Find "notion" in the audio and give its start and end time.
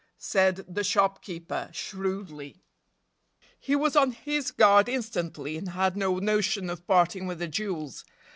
6.17-6.71